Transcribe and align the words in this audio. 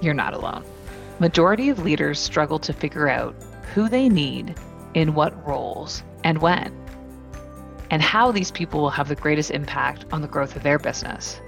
You're 0.00 0.14
not 0.14 0.34
alone. 0.34 0.64
Majority 1.18 1.68
of 1.68 1.80
leaders 1.80 2.18
struggle 2.18 2.58
to 2.60 2.72
figure 2.72 3.08
out 3.08 3.34
who 3.74 3.88
they 3.88 4.08
need, 4.08 4.54
in 4.94 5.14
what 5.14 5.46
roles, 5.46 6.02
and 6.24 6.38
when, 6.38 6.74
and 7.90 8.02
how 8.02 8.32
these 8.32 8.50
people 8.50 8.80
will 8.80 8.90
have 8.90 9.08
the 9.08 9.14
greatest 9.14 9.50
impact 9.50 10.04
on 10.12 10.22
the 10.22 10.28
growth 10.28 10.56
of 10.56 10.62
their 10.62 10.78
business. 10.78 11.40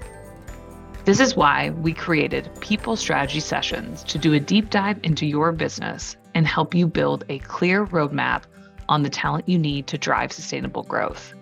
This 1.03 1.19
is 1.19 1.35
why 1.35 1.71
we 1.71 1.93
created 1.93 2.49
People 2.59 2.95
Strategy 2.95 3.39
Sessions 3.39 4.03
to 4.03 4.19
do 4.19 4.33
a 4.33 4.39
deep 4.39 4.69
dive 4.69 4.99
into 5.03 5.25
your 5.25 5.51
business 5.51 6.15
and 6.35 6.45
help 6.45 6.75
you 6.75 6.87
build 6.87 7.25
a 7.29 7.39
clear 7.39 7.85
roadmap 7.87 8.43
on 8.87 9.01
the 9.01 9.09
talent 9.09 9.49
you 9.49 9.57
need 9.57 9.87
to 9.87 9.97
drive 9.97 10.31
sustainable 10.31 10.83
growth. 10.83 11.33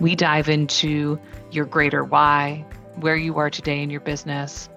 We 0.00 0.14
dive 0.14 0.48
into 0.48 1.18
your 1.50 1.64
greater 1.64 2.04
why, 2.04 2.64
where 2.96 3.16
you 3.16 3.36
are 3.38 3.50
today 3.50 3.82
in 3.82 3.90
your 3.90 4.00
business, 4.00 4.68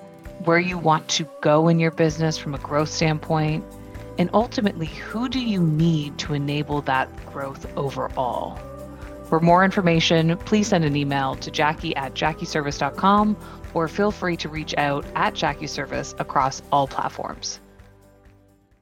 where 0.45 0.59
you 0.59 0.77
want 0.77 1.07
to 1.09 1.27
go 1.41 1.67
in 1.67 1.79
your 1.79 1.91
business 1.91 2.37
from 2.37 2.55
a 2.55 2.59
growth 2.59 2.89
standpoint, 2.89 3.63
and 4.17 4.29
ultimately, 4.33 4.87
who 4.87 5.29
do 5.29 5.39
you 5.39 5.61
need 5.61 6.17
to 6.19 6.33
enable 6.33 6.81
that 6.83 7.13
growth 7.27 7.65
overall? 7.77 8.59
For 9.25 9.39
more 9.39 9.63
information, 9.63 10.37
please 10.37 10.67
send 10.67 10.85
an 10.85 10.95
email 10.95 11.35
to 11.35 11.51
jackie 11.51 11.95
at 11.95 12.13
jackieserviss.com 12.13 13.37
or 13.73 13.87
feel 13.87 14.11
free 14.11 14.37
to 14.37 14.49
reach 14.49 14.73
out 14.77 15.05
at 15.15 15.35
Jackie 15.35 15.65
Serviss 15.65 16.19
across 16.19 16.63
all 16.71 16.87
platforms. 16.87 17.59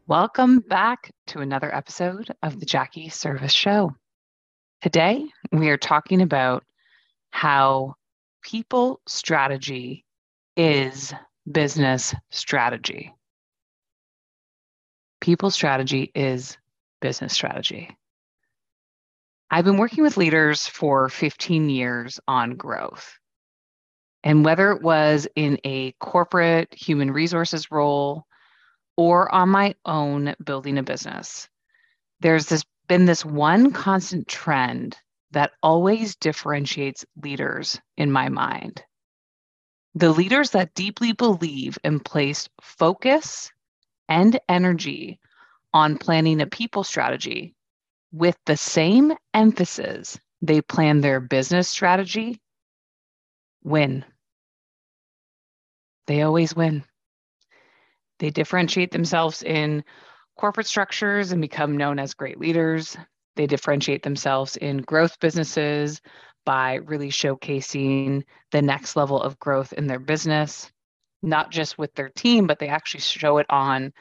Welcome 0.08 0.60
back 0.60 1.12
to 1.28 1.40
another 1.40 1.74
episode 1.74 2.32
of 2.44 2.60
the 2.60 2.66
Jackie 2.66 3.10
Serviss 3.10 3.56
Show. 3.56 3.92
Today, 4.82 5.26
we 5.52 5.70
are 5.70 5.78
talking 5.78 6.22
about 6.22 6.64
how 7.32 7.96
people 8.44 9.02
strategy 9.08 10.06
is 10.56 11.12
business 11.50 12.14
strategy. 12.32 13.14
People 15.22 15.52
strategy 15.52 16.12
is 16.16 16.58
business 17.02 17.34
strategy. 17.34 17.96
I've 19.50 19.66
been 19.66 19.78
working 19.78 20.04
with 20.04 20.18
leaders 20.18 20.68
for 20.68 21.08
15 21.10 21.70
years 21.70 22.20
on 22.28 22.56
growth. 22.56 23.18
And 24.24 24.44
whether 24.44 24.72
it 24.72 24.82
was 24.82 25.28
in 25.36 25.60
a 25.64 25.92
corporate 25.94 26.74
human 26.74 27.12
resources 27.12 27.70
role 27.70 28.26
or 28.98 29.34
on 29.34 29.50
my 29.50 29.76
own 29.86 30.36
building 30.44 30.80
a 30.80 30.84
business, 30.84 31.48
there's 32.22 32.48
this 32.48 32.64
been 32.88 33.06
this 33.06 33.26
one 33.26 33.72
constant 33.72 34.28
trend 34.28 34.98
that 35.32 35.52
always 35.62 36.16
differentiates 36.16 37.06
leaders 37.22 37.80
in 37.98 38.12
my 38.12 38.30
mind. 38.30 38.84
The 39.96 40.12
leaders 40.12 40.52
that 40.52 40.76
deeply 40.76 41.14
believe 41.14 41.78
and 41.84 42.04
place 42.04 42.50
focus 42.62 43.52
and 44.10 44.40
energy 44.50 45.20
on 45.74 45.98
planning 45.98 46.42
a 46.42 46.48
people 46.48 46.84
strategy 46.84 47.56
with 48.12 48.38
the 48.46 48.58
same 48.58 49.14
emphasis 49.34 50.20
they 50.42 50.62
plan 50.62 51.02
their 51.02 51.20
business 51.20 51.70
strategy 51.70 52.40
win. 53.64 54.06
They 56.08 56.22
always 56.22 56.56
win. 56.56 56.84
They 58.20 58.30
differentiate 58.30 58.92
themselves 58.92 59.44
in 59.44 59.84
corporate 60.38 60.68
structures 60.68 61.32
and 61.32 61.42
become 61.42 61.78
known 61.78 62.00
as 62.00 62.14
great 62.14 62.40
leaders. 62.40 62.96
They 63.36 63.48
differentiate 63.48 64.04
themselves 64.04 64.56
in 64.58 64.78
growth 64.78 65.20
businesses 65.20 66.02
by 66.46 66.76
really 66.76 67.10
showcasing 67.10 68.24
the 68.52 68.62
next 68.62 68.96
level 68.96 69.22
of 69.22 69.40
growth 69.40 69.74
in 69.74 69.88
their 69.88 70.00
business, 70.00 70.72
not 71.22 71.52
just 71.52 71.78
with 71.78 71.94
their 71.96 72.10
team, 72.10 72.48
but 72.48 72.60
they 72.60 72.68
actually 72.68 73.02
show 73.02 73.40
it 73.40 73.48
on 73.50 73.92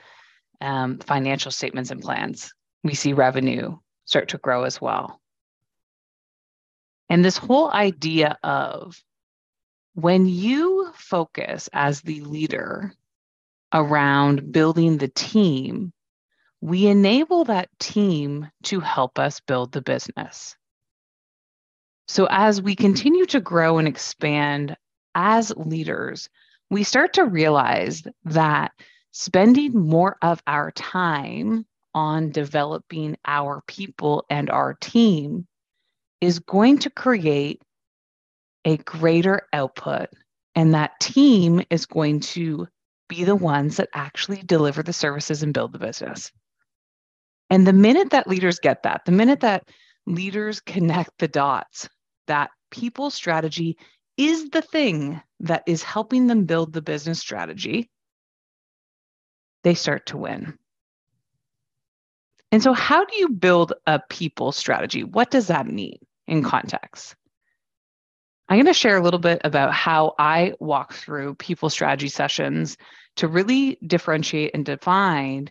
um, 0.60 0.98
financial 0.98 1.50
statements 1.50 1.90
and 1.90 2.02
plans. 2.02 2.52
We 2.84 2.94
see 2.94 3.12
revenue 3.12 3.76
start 4.04 4.28
to 4.28 4.38
grow 4.38 4.64
as 4.64 4.80
well. 4.80 5.20
And 7.08 7.24
this 7.24 7.38
whole 7.38 7.70
idea 7.70 8.38
of 8.42 9.02
when 9.94 10.26
you 10.26 10.90
focus 10.94 11.68
as 11.72 12.02
the 12.02 12.20
leader 12.20 12.92
around 13.72 14.52
building 14.52 14.98
the 14.98 15.08
team, 15.08 15.92
we 16.64 16.86
enable 16.86 17.44
that 17.44 17.68
team 17.78 18.50
to 18.62 18.80
help 18.80 19.18
us 19.18 19.40
build 19.40 19.70
the 19.70 19.82
business. 19.82 20.56
So, 22.08 22.26
as 22.30 22.62
we 22.62 22.74
mm-hmm. 22.74 22.84
continue 22.86 23.26
to 23.26 23.40
grow 23.40 23.76
and 23.76 23.86
expand 23.86 24.74
as 25.14 25.52
leaders, 25.54 26.30
we 26.70 26.82
start 26.82 27.12
to 27.14 27.26
realize 27.26 28.02
that 28.24 28.72
spending 29.12 29.78
more 29.78 30.16
of 30.22 30.42
our 30.46 30.70
time 30.70 31.66
on 31.94 32.30
developing 32.30 33.18
our 33.26 33.62
people 33.66 34.24
and 34.30 34.48
our 34.48 34.72
team 34.72 35.46
is 36.22 36.38
going 36.38 36.78
to 36.78 36.88
create 36.88 37.60
a 38.64 38.78
greater 38.78 39.42
output. 39.52 40.08
And 40.54 40.72
that 40.72 40.98
team 40.98 41.60
is 41.68 41.84
going 41.84 42.20
to 42.20 42.68
be 43.06 43.24
the 43.24 43.36
ones 43.36 43.76
that 43.76 43.90
actually 43.92 44.42
deliver 44.42 44.82
the 44.82 44.94
services 44.94 45.42
and 45.42 45.52
build 45.52 45.72
the 45.72 45.78
business. 45.78 46.32
And 47.50 47.66
the 47.66 47.72
minute 47.72 48.10
that 48.10 48.26
leaders 48.26 48.58
get 48.58 48.82
that, 48.82 49.02
the 49.04 49.12
minute 49.12 49.40
that 49.40 49.68
leaders 50.06 50.60
connect 50.60 51.10
the 51.18 51.28
dots, 51.28 51.88
that 52.26 52.50
people 52.70 53.10
strategy 53.10 53.76
is 54.16 54.50
the 54.50 54.62
thing 54.62 55.20
that 55.40 55.62
is 55.66 55.82
helping 55.82 56.26
them 56.26 56.44
build 56.44 56.72
the 56.72 56.82
business 56.82 57.18
strategy, 57.18 57.90
they 59.62 59.74
start 59.74 60.06
to 60.06 60.16
win. 60.16 60.58
And 62.52 62.62
so, 62.62 62.72
how 62.72 63.04
do 63.04 63.16
you 63.16 63.30
build 63.30 63.72
a 63.86 64.00
people 64.08 64.52
strategy? 64.52 65.02
What 65.02 65.30
does 65.30 65.48
that 65.48 65.66
mean 65.66 65.98
in 66.28 66.42
context? 66.44 67.16
I'm 68.48 68.56
going 68.56 68.66
to 68.66 68.74
share 68.74 68.96
a 68.96 69.02
little 69.02 69.18
bit 69.18 69.40
about 69.42 69.72
how 69.72 70.14
I 70.18 70.52
walk 70.60 70.92
through 70.92 71.36
people 71.36 71.70
strategy 71.70 72.08
sessions 72.08 72.76
to 73.16 73.26
really 73.26 73.78
differentiate 73.86 74.52
and 74.54 74.64
define 74.64 75.50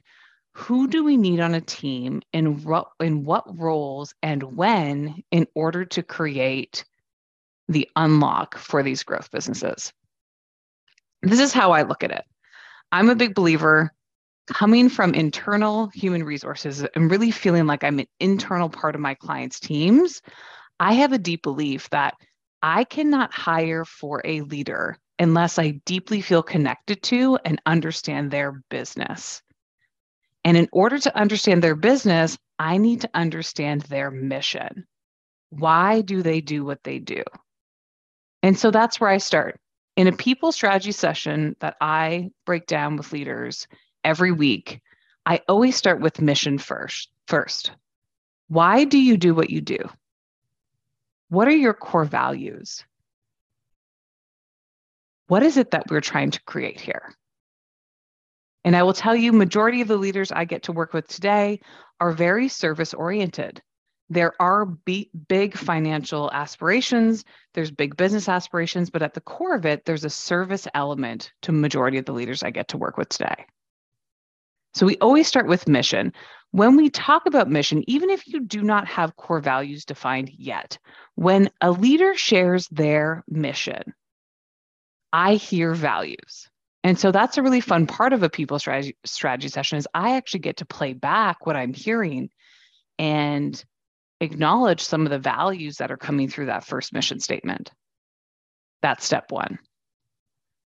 who 0.54 0.88
do 0.88 1.04
we 1.04 1.18
need 1.18 1.40
on 1.40 1.56
a 1.56 1.62
team 1.62 2.22
in 2.32 2.64
what, 2.64 2.90
in 3.00 3.24
what 3.24 3.60
roles 3.60 4.14
and 4.22 4.44
when 4.56 5.24
in 5.32 5.48
order 5.56 5.84
to 5.86 6.04
create 6.04 6.86
the 7.68 7.90
unlock 7.96 8.58
for 8.58 8.84
these 8.84 9.04
growth 9.04 9.32
businesses. 9.32 9.92
This 11.22 11.40
is 11.40 11.54
how 11.54 11.72
I 11.72 11.84
look 11.84 12.04
at 12.04 12.12
it. 12.12 12.24
I'm 12.92 13.10
a 13.10 13.16
big 13.16 13.34
believer 13.34 13.92
coming 14.48 14.90
from 14.90 15.16
internal 15.16 15.88
human 15.88 16.24
resources 16.24 16.84
and 16.84 17.10
really 17.10 17.32
feeling 17.32 17.66
like 17.66 17.84
I'm 17.84 18.00
an 18.00 18.08
internal 18.20 18.70
part 18.70 18.94
of 18.94 19.02
my 19.02 19.16
clients' 19.16 19.60
teams. 19.60 20.22
I 20.80 20.94
have 20.94 21.14
a 21.14 21.18
deep 21.18 21.44
belief 21.44 21.90
that 21.90 22.16
I 22.62 22.84
cannot 22.84 23.34
hire 23.34 23.86
for 23.86 24.22
a 24.26 24.42
leader 24.42 24.98
unless 25.18 25.58
I 25.58 25.82
deeply 25.86 26.22
feel 26.22 26.44
connected 26.44 27.02
to 27.04 27.40
and 27.46 27.62
understand 27.66 28.30
their 28.30 28.62
business. 28.70 29.42
And 30.46 30.58
in 30.58 30.68
order 30.72 31.00
to 31.00 31.18
understand 31.18 31.64
their 31.64 31.76
business, 31.76 32.38
I 32.60 32.78
need 32.78 33.02
to 33.02 33.10
understand 33.14 33.82
their 33.84 34.12
mission. 34.12 34.86
Why 35.50 36.02
do 36.02 36.22
they 36.22 36.42
do 36.42 36.66
what 36.66 36.84
they 36.84 37.00
do? 37.00 37.24
And 38.42 38.58
so 38.58 38.72
that's 38.72 39.00
where 39.00 39.10
I 39.10 39.18
start. 39.18 39.60
In 39.96 40.08
a 40.08 40.12
people 40.12 40.52
strategy 40.52 40.92
session 40.92 41.56
that 41.60 41.78
I 41.80 42.32
break 42.46 42.66
down 42.66 42.98
with 42.98 43.14
leaders, 43.14 43.68
every 44.04 44.32
week, 44.32 44.82
I 45.26 45.42
always 45.48 45.76
start 45.76 46.02
with 46.02 46.22
mission 46.22 46.58
first. 46.58 47.10
First, 47.28 47.72
why 48.48 48.84
do 48.84 48.98
you 48.98 49.18
do 49.18 49.34
what 49.34 49.50
you 49.50 49.62
do? 49.62 49.78
What 51.30 51.48
are 51.48 51.56
your 51.56 51.74
core 51.74 52.06
values? 52.06 52.84
What 55.28 55.44
is 55.44 55.58
it 55.58 55.72
that 55.72 55.90
we're 55.90 56.02
trying 56.02 56.32
to 56.32 56.44
create 56.44 56.82
here? 56.82 57.16
And 58.64 58.76
I 58.76 58.84
will 58.84 58.94
tell 58.94 59.16
you, 59.16 59.34
majority 59.34 59.82
of 59.82 59.88
the 59.88 59.98
leaders 59.98 60.32
I 60.32 60.46
get 60.46 60.64
to 60.64 60.72
work 60.72 60.94
with 60.94 61.08
today 61.08 61.60
are 62.00 62.12
very 62.12 62.48
service 62.48 62.94
oriented. 62.94 63.62
There 64.10 64.34
are 64.42 64.66
b- 64.66 65.10
big 65.28 65.58
financial 65.58 66.32
aspirations, 66.32 67.26
there's 67.54 67.72
big 67.72 67.98
business 67.98 68.30
aspirations, 68.30 68.90
but 68.90 69.02
at 69.02 69.14
the 69.14 69.22
core 69.22 69.56
of 69.56 69.66
it, 69.66 69.86
there's 69.86 70.06
a 70.06 70.10
service 70.10 70.68
element 70.74 71.32
to 71.42 71.52
majority 71.52 71.98
of 71.98 72.06
the 72.06 72.14
leaders 72.14 72.44
I 72.44 72.52
get 72.52 72.70
to 72.70 72.78
work 72.78 72.98
with 72.98 73.10
today. 73.10 73.46
So 74.74 74.86
we 74.86 74.98
always 74.98 75.28
start 75.28 75.48
with 75.48 75.68
mission. 75.68 76.14
When 76.52 76.76
we 76.76 76.90
talk 76.90 77.26
about 77.26 77.50
mission, 77.50 77.84
even 77.88 78.10
if 78.10 78.28
you 78.28 78.40
do 78.42 78.62
not 78.62 78.88
have 78.88 79.16
core 79.16 79.40
values 79.40 79.86
defined 79.86 80.30
yet, 80.38 80.78
when 81.16 81.50
a 81.62 81.72
leader 81.72 82.16
shares 82.16 82.68
their 82.70 83.24
mission, 83.28 83.94
I 85.12 85.36
hear 85.36 85.74
values. 85.74 86.50
And 86.84 87.00
so 87.00 87.12
that's 87.12 87.38
a 87.38 87.42
really 87.42 87.62
fun 87.62 87.88
part 87.88 88.12
of 88.12 88.24
a 88.24 88.30
people 88.30 88.60
strategy 88.60 88.98
strategy 89.06 89.48
session 89.48 89.78
is 89.78 89.88
I 89.94 90.16
actually 90.16 90.42
get 90.42 90.58
to 90.58 90.66
play 90.66 90.94
back 90.94 91.46
what 91.46 91.56
I'm 91.56 91.74
hearing 91.74 92.30
and 93.00 93.64
acknowledge 94.20 94.82
some 94.82 95.06
of 95.06 95.10
the 95.10 95.20
values 95.20 95.78
that 95.78 95.92
are 95.92 95.98
coming 95.98 96.28
through 96.28 96.48
that 96.48 96.66
first 96.66 96.94
mission 96.94 97.20
statement. 97.20 97.72
That's 98.82 99.06
step 99.06 99.32
1. 99.32 99.60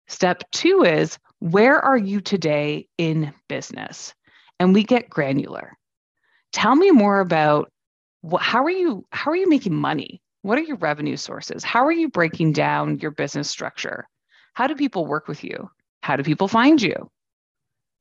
Step 0.09 0.43
2 0.51 0.83
is 0.83 1.19
where 1.39 1.81
are 1.81 1.97
you 1.97 2.21
today 2.21 2.89
in 2.99 3.33
business? 3.49 4.13
And 4.59 4.75
we 4.75 4.83
get 4.83 5.09
granular. 5.09 5.79
Tell 6.53 6.75
me 6.75 6.91
more 6.91 7.21
about 7.21 7.71
what, 8.23 8.43
how 8.43 8.65
are 8.65 8.71
you 8.71 9.07
how 9.13 9.31
are 9.31 9.37
you 9.37 9.49
making 9.49 9.75
money? 9.75 10.21
What 10.43 10.59
are 10.59 10.63
your 10.63 10.77
revenue 10.77 11.17
sources? 11.17 11.63
How 11.63 11.87
are 11.87 11.93
you 11.93 12.09
breaking 12.09 12.53
down 12.53 12.99
your 12.99 13.13
business 13.13 13.49
structure? 13.49 14.09
How 14.55 14.67
do 14.67 14.75
people 14.75 15.07
work 15.07 15.29
with 15.29 15.45
you? 15.45 15.71
How 16.03 16.17
do 16.17 16.23
people 16.23 16.49
find 16.49 16.81
you? 16.81 17.11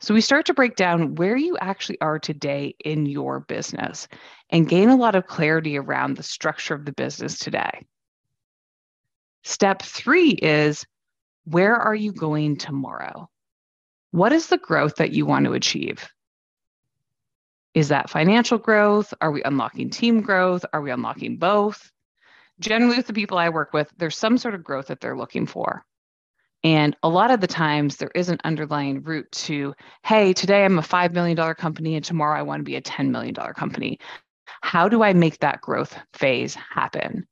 So 0.01 0.13
we 0.13 0.21
start 0.21 0.45
to 0.45 0.53
break 0.53 0.75
down 0.75 1.15
where 1.15 1.35
you 1.35 1.57
actually 1.57 1.99
are 1.99 2.19
today 2.19 2.75
in 2.83 3.05
your 3.05 3.41
business 3.41 4.07
and 4.49 4.69
gain 4.69 4.89
a 4.89 4.95
lot 4.95 5.15
of 5.15 5.27
clarity 5.27 5.77
around 5.77 6.15
the 6.15 6.23
structure 6.23 6.73
of 6.73 6.85
the 6.85 6.93
business 6.93 7.37
today. 7.37 7.85
Step 9.43 9.81
three 9.81 10.31
is 10.31 10.85
where 11.43 11.75
are 11.75 11.95
you 11.95 12.13
going 12.13 12.55
tomorrow? 12.57 13.29
What 14.11 14.31
is 14.31 14.47
the 14.47 14.57
growth 14.57 14.95
that 14.95 15.11
you 15.11 15.25
want 15.25 15.45
to 15.45 15.53
achieve? 15.53 16.07
Is 17.73 17.89
that 17.89 18.09
financial 18.09 18.57
growth? 18.57 19.13
Are 19.21 19.31
we 19.31 19.43
unlocking 19.43 19.89
team 19.89 20.21
growth? 20.21 20.65
Are 20.71 20.81
we 20.81 20.91
unlocking 20.91 21.37
both? 21.37 21.91
Generally, 22.59 22.97
with 22.97 23.07
the 23.07 23.13
people 23.13 23.37
I 23.37 23.49
work 23.49 23.73
with, 23.73 23.91
there's 23.97 24.17
some 24.17 24.37
sort 24.37 24.55
of 24.55 24.63
growth 24.63 24.87
that 24.87 24.99
they're 24.99 25.17
looking 25.17 25.45
for. 25.45 25.85
And 26.63 26.95
a 27.03 27.09
lot 27.09 27.31
of 27.31 27.39
the 27.39 27.47
times 27.47 27.95
there 27.95 28.11
is 28.13 28.29
an 28.29 28.39
underlying 28.43 29.01
route 29.03 29.31
to, 29.31 29.73
hey, 30.03 30.33
today 30.33 30.65
I'm 30.65 30.77
a 30.77 30.81
$5 30.81 31.13
million 31.13 31.37
company 31.55 31.95
and 31.95 32.03
tomorrow 32.03 32.37
I 32.37 32.41
want 32.41 32.59
to 32.59 32.65
be 32.65 32.75
a 32.75 32.81
$10 32.81 33.09
million 33.09 33.33
company. 33.33 33.99
How 34.61 34.89
do 34.89 35.01
I 35.01 35.13
make 35.13 35.39
that 35.39 35.61
growth 35.61 35.97
phase 36.13 36.55
happen? 36.55 37.25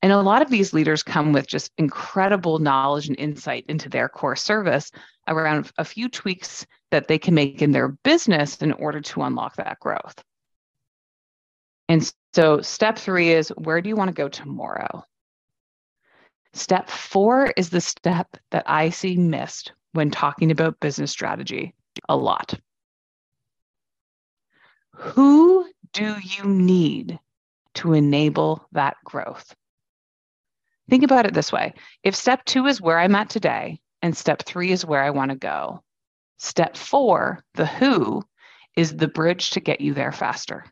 And 0.00 0.10
a 0.10 0.20
lot 0.20 0.42
of 0.42 0.50
these 0.50 0.72
leaders 0.72 1.02
come 1.02 1.32
with 1.32 1.46
just 1.46 1.70
incredible 1.78 2.58
knowledge 2.58 3.08
and 3.08 3.18
insight 3.18 3.66
into 3.68 3.88
their 3.88 4.08
core 4.08 4.36
service 4.36 4.90
around 5.28 5.70
a 5.78 5.84
few 5.84 6.08
tweaks 6.08 6.66
that 6.90 7.06
they 7.06 7.18
can 7.18 7.34
make 7.34 7.62
in 7.62 7.70
their 7.70 7.88
business 7.88 8.56
in 8.56 8.72
order 8.72 9.00
to 9.00 9.22
unlock 9.22 9.56
that 9.56 9.78
growth. 9.78 10.14
And 11.88 12.10
so, 12.32 12.62
step 12.62 12.98
three 12.98 13.30
is 13.30 13.50
where 13.50 13.80
do 13.80 13.88
you 13.88 13.96
want 13.96 14.08
to 14.08 14.14
go 14.14 14.28
tomorrow? 14.28 15.04
Step 16.54 16.90
four 16.90 17.52
is 17.56 17.70
the 17.70 17.80
step 17.80 18.36
that 18.50 18.64
I 18.66 18.90
see 18.90 19.16
missed 19.16 19.72
when 19.92 20.10
talking 20.10 20.50
about 20.50 20.80
business 20.80 21.10
strategy 21.10 21.74
a 22.08 22.16
lot. 22.16 22.58
Who 24.94 25.66
do 25.92 26.16
you 26.22 26.44
need 26.44 27.18
to 27.74 27.94
enable 27.94 28.66
that 28.72 28.96
growth? 29.04 29.54
Think 30.90 31.04
about 31.04 31.24
it 31.24 31.32
this 31.32 31.52
way 31.52 31.74
if 32.02 32.14
step 32.14 32.44
two 32.44 32.66
is 32.66 32.80
where 32.80 32.98
I'm 32.98 33.14
at 33.14 33.30
today, 33.30 33.80
and 34.02 34.16
step 34.16 34.42
three 34.42 34.72
is 34.72 34.84
where 34.84 35.02
I 35.02 35.10
want 35.10 35.30
to 35.30 35.36
go, 35.36 35.82
step 36.36 36.76
four, 36.76 37.42
the 37.54 37.66
who, 37.66 38.22
is 38.76 38.96
the 38.96 39.08
bridge 39.08 39.50
to 39.50 39.60
get 39.60 39.80
you 39.80 39.94
there 39.94 40.12
faster 40.12 40.64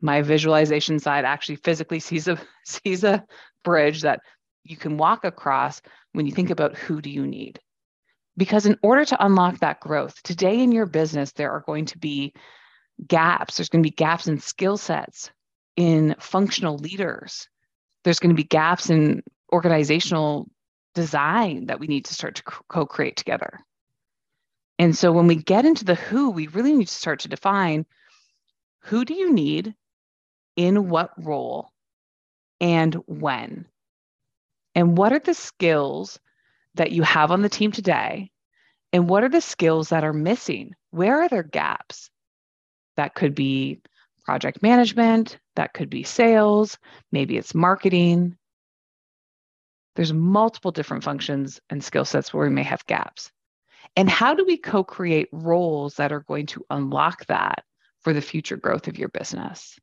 my 0.00 0.22
visualization 0.22 0.98
side 0.98 1.24
actually 1.24 1.56
physically 1.56 2.00
sees 2.00 2.28
a 2.28 2.38
sees 2.64 3.04
a 3.04 3.24
bridge 3.64 4.02
that 4.02 4.20
you 4.64 4.76
can 4.76 4.96
walk 4.96 5.24
across 5.24 5.80
when 6.12 6.26
you 6.26 6.32
think 6.32 6.50
about 6.50 6.76
who 6.76 7.00
do 7.00 7.10
you 7.10 7.26
need. 7.26 7.60
Because 8.36 8.66
in 8.66 8.78
order 8.82 9.04
to 9.04 9.24
unlock 9.24 9.58
that 9.58 9.80
growth 9.80 10.14
today 10.22 10.60
in 10.60 10.72
your 10.72 10.86
business 10.86 11.32
there 11.32 11.50
are 11.50 11.64
going 11.66 11.86
to 11.86 11.98
be 11.98 12.32
gaps. 13.06 13.56
There's 13.56 13.68
going 13.68 13.82
to 13.82 13.86
be 13.86 13.94
gaps 13.94 14.28
in 14.28 14.38
skill 14.38 14.76
sets 14.76 15.30
in 15.76 16.14
functional 16.18 16.76
leaders. 16.78 17.48
There's 18.04 18.18
going 18.18 18.34
to 18.34 18.40
be 18.40 18.46
gaps 18.46 18.90
in 18.90 19.22
organizational 19.52 20.48
design 20.94 21.66
that 21.66 21.80
we 21.80 21.86
need 21.86 22.06
to 22.06 22.14
start 22.14 22.36
to 22.36 22.42
co-create 22.42 23.16
together. 23.16 23.60
And 24.78 24.96
so 24.96 25.12
when 25.12 25.26
we 25.26 25.36
get 25.36 25.64
into 25.64 25.84
the 25.84 25.94
who 25.94 26.30
we 26.30 26.46
really 26.48 26.72
need 26.72 26.88
to 26.88 26.94
start 26.94 27.20
to 27.20 27.28
define 27.28 27.86
who 28.82 29.04
do 29.04 29.14
you 29.14 29.32
need 29.32 29.74
in 30.58 30.88
what 30.88 31.12
role 31.16 31.70
and 32.60 32.94
when? 33.06 33.64
And 34.74 34.98
what 34.98 35.12
are 35.12 35.20
the 35.20 35.32
skills 35.32 36.18
that 36.74 36.90
you 36.90 37.02
have 37.04 37.30
on 37.30 37.42
the 37.42 37.48
team 37.48 37.70
today? 37.70 38.32
And 38.92 39.08
what 39.08 39.22
are 39.22 39.28
the 39.28 39.40
skills 39.40 39.90
that 39.90 40.02
are 40.02 40.12
missing? 40.12 40.74
Where 40.90 41.22
are 41.22 41.28
there 41.28 41.44
gaps? 41.44 42.10
That 42.96 43.14
could 43.14 43.36
be 43.36 43.80
project 44.24 44.60
management, 44.60 45.38
that 45.54 45.72
could 45.74 45.88
be 45.88 46.02
sales, 46.02 46.76
maybe 47.12 47.38
it's 47.38 47.54
marketing. 47.54 48.36
There's 49.94 50.12
multiple 50.12 50.72
different 50.72 51.04
functions 51.04 51.60
and 51.70 51.82
skill 51.82 52.04
sets 52.04 52.34
where 52.34 52.48
we 52.48 52.54
may 52.54 52.64
have 52.64 52.84
gaps. 52.86 53.30
And 53.96 54.10
how 54.10 54.34
do 54.34 54.44
we 54.44 54.56
co 54.56 54.82
create 54.82 55.28
roles 55.32 55.94
that 55.94 56.12
are 56.12 56.20
going 56.20 56.46
to 56.46 56.64
unlock 56.68 57.26
that 57.26 57.64
for 58.00 58.12
the 58.12 58.20
future 58.20 58.56
growth 58.56 58.88
of 58.88 58.98
your 58.98 59.08
business? 59.08 59.78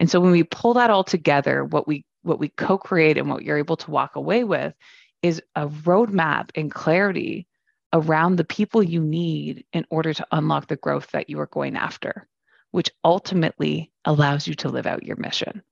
And 0.00 0.10
so 0.10 0.18
when 0.18 0.32
we 0.32 0.42
pull 0.42 0.74
that 0.74 0.90
all 0.90 1.04
together, 1.04 1.64
what 1.64 1.86
we 1.86 2.04
what 2.22 2.38
we 2.40 2.48
co-create 2.48 3.16
and 3.16 3.30
what 3.30 3.44
you're 3.44 3.58
able 3.58 3.76
to 3.76 3.90
walk 3.90 4.16
away 4.16 4.44
with 4.44 4.74
is 5.22 5.42
a 5.54 5.68
roadmap 5.68 6.50
and 6.54 6.70
clarity 6.70 7.46
around 7.92 8.36
the 8.36 8.44
people 8.44 8.82
you 8.82 9.00
need 9.00 9.64
in 9.72 9.86
order 9.90 10.12
to 10.12 10.26
unlock 10.32 10.66
the 10.66 10.76
growth 10.76 11.10
that 11.12 11.30
you 11.30 11.40
are 11.40 11.46
going 11.46 11.76
after, 11.76 12.26
which 12.72 12.90
ultimately 13.04 13.90
allows 14.04 14.46
you 14.46 14.54
to 14.54 14.68
live 14.68 14.86
out 14.86 15.02
your 15.02 15.16
mission. 15.16 15.62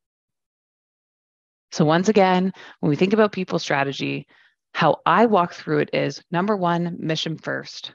So, 1.71 1.85
once 1.85 2.09
again, 2.09 2.53
when 2.81 2.91
we 2.91 2.97
think 2.97 3.13
about 3.13 3.33
people 3.33 3.59
strategy, 3.59 4.27
how 4.73 5.01
I 5.07 5.27
walk 5.27 5.55
through 5.55 5.79
it 5.81 5.91
is 5.93 6.23
number 6.31 6.57
one, 6.57 6.97
mission 6.99 7.39
first. 7.39 7.93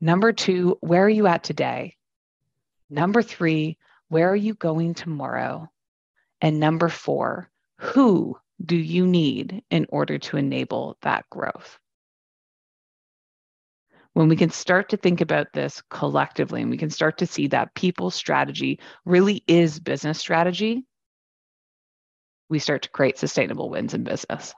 Number 0.00 0.32
two, 0.32 0.78
where 0.80 1.04
are 1.04 1.08
you 1.08 1.26
at 1.26 1.44
today? 1.44 1.96
Number 2.90 3.22
three, 3.22 3.78
where 4.08 4.30
are 4.30 4.36
you 4.36 4.54
going 4.54 4.94
tomorrow? 4.94 5.68
And 6.40 6.60
number 6.60 6.88
four, 6.88 7.50
who 7.78 8.38
do 8.64 8.76
you 8.76 9.06
need 9.06 9.62
in 9.70 9.86
order 9.88 10.18
to 10.18 10.36
enable 10.36 10.96
that 11.02 11.28
growth? 11.30 11.78
When 14.12 14.28
we 14.28 14.36
can 14.36 14.50
start 14.50 14.88
to 14.90 14.96
think 14.96 15.20
about 15.20 15.52
this 15.52 15.82
collectively 15.90 16.62
and 16.62 16.70
we 16.70 16.78
can 16.78 16.88
start 16.88 17.18
to 17.18 17.26
see 17.26 17.48
that 17.48 17.74
people 17.74 18.10
strategy 18.10 18.80
really 19.04 19.44
is 19.46 19.78
business 19.78 20.18
strategy, 20.18 20.86
we 22.48 22.58
start 22.58 22.82
to 22.82 22.90
create 22.90 23.18
sustainable 23.18 23.68
wins 23.68 23.92
in 23.92 24.04
business. 24.04 24.54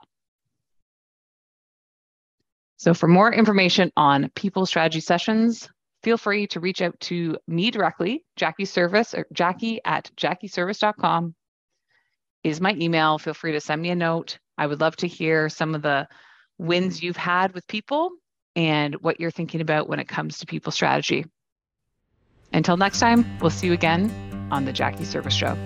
So, 2.76 2.94
for 2.94 3.08
more 3.08 3.32
information 3.32 3.90
on 3.96 4.30
people 4.36 4.64
strategy 4.64 5.00
sessions, 5.00 5.68
feel 6.02 6.18
free 6.18 6.46
to 6.48 6.60
reach 6.60 6.82
out 6.82 6.98
to 7.00 7.36
me 7.46 7.70
directly, 7.70 8.24
Jackie 8.36 8.64
Serviss 8.64 9.16
or 9.16 9.26
Jackie 9.32 9.80
at 9.84 10.10
jackieserviss.com 10.16 11.34
is 12.44 12.60
my 12.60 12.74
email. 12.74 13.18
Feel 13.18 13.34
free 13.34 13.52
to 13.52 13.60
send 13.60 13.82
me 13.82 13.90
a 13.90 13.96
note. 13.96 14.38
I 14.56 14.66
would 14.66 14.80
love 14.80 14.96
to 14.96 15.08
hear 15.08 15.48
some 15.48 15.74
of 15.74 15.82
the 15.82 16.08
wins 16.58 17.00
mm. 17.00 17.04
you've 17.04 17.16
had 17.16 17.52
with 17.52 17.66
people 17.66 18.10
and 18.56 18.94
what 18.96 19.20
you're 19.20 19.30
thinking 19.30 19.60
about 19.60 19.88
when 19.88 20.00
it 20.00 20.08
comes 20.08 20.38
to 20.38 20.46
people 20.46 20.72
strategy. 20.72 21.24
Until 22.52 22.76
next 22.76 23.00
time, 23.00 23.38
we'll 23.40 23.50
see 23.50 23.66
you 23.66 23.72
again 23.72 24.10
on 24.50 24.64
the 24.64 24.72
Jackie 24.72 25.04
Serviss 25.04 25.32
Show. 25.32 25.56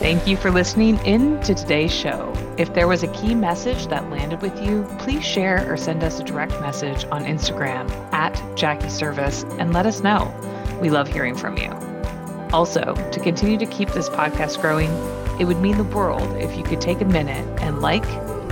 Thank 0.00 0.26
you 0.26 0.38
for 0.38 0.50
listening 0.50 0.96
in 1.04 1.38
to 1.42 1.54
today's 1.54 1.92
show. 1.92 2.32
If 2.56 2.72
there 2.72 2.88
was 2.88 3.02
a 3.02 3.08
key 3.08 3.34
message 3.34 3.88
that 3.88 4.08
landed 4.08 4.40
with 4.40 4.58
you, 4.58 4.88
please 4.98 5.22
share 5.22 5.70
or 5.70 5.76
send 5.76 6.02
us 6.02 6.18
a 6.18 6.24
direct 6.24 6.52
message 6.52 7.04
on 7.12 7.24
Instagram 7.24 7.90
at 8.10 8.32
Jackie 8.56 8.86
Serviss 8.86 9.44
and 9.60 9.74
let 9.74 9.84
us 9.84 10.00
know. 10.00 10.34
We 10.80 10.88
love 10.88 11.06
hearing 11.06 11.36
from 11.36 11.58
you. 11.58 11.70
Also, 12.50 12.94
to 13.12 13.20
continue 13.20 13.58
to 13.58 13.66
keep 13.66 13.90
this 13.90 14.08
podcast 14.08 14.62
growing, 14.62 14.88
it 15.38 15.44
would 15.44 15.60
mean 15.60 15.76
the 15.76 15.84
world 15.84 16.34
if 16.38 16.56
you 16.56 16.64
could 16.64 16.80
take 16.80 17.02
a 17.02 17.04
minute 17.04 17.46
and 17.60 17.82
like 17.82 18.06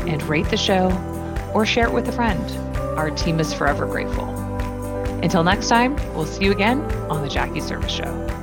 and 0.07 0.23
rate 0.25 0.51
the 0.51 0.59
show 0.59 0.91
or 1.55 1.65
share 1.65 1.87
it 1.87 1.95
with 1.95 2.07
a 2.11 2.13
friend. 2.13 2.45
Our 2.99 3.11
team 3.11 3.41
is 3.41 3.55
forever 3.55 3.87
grateful. 3.87 4.29
Until 5.23 5.45
next 5.45 5.69
time, 5.69 5.97
we'll 6.13 6.27
see 6.27 6.45
you 6.45 6.53
again 6.53 6.83
on 7.11 7.23
the 7.23 7.29
Jackie 7.31 7.61
Serviss 7.61 7.89
Show. 7.89 8.38